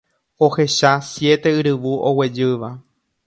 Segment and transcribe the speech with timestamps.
[0.45, 2.73] Ohecha siete yryvu oguejýva.